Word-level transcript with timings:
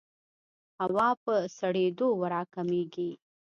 هوا 0.81 1.09
په 1.23 1.35
سړېدو 1.57 2.09
راکمېږي. 2.33 3.11